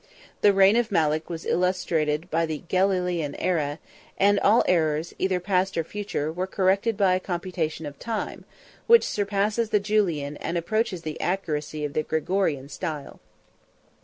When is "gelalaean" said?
2.67-3.35